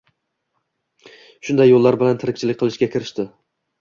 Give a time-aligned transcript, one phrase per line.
[1.49, 3.29] Shunday yo'llar bilan tirikchilik qilishga kirishdi.